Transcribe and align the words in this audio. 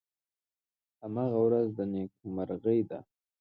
هماغه 1.03 1.39
ورځ 1.45 1.67
د 1.77 1.79
نیکمرغۍ 1.91 2.79
ده. 2.89 2.99